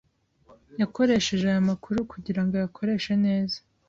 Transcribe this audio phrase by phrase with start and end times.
[0.81, 3.57] Yakoresheje aya makuru kugirango ayakoreshe neza.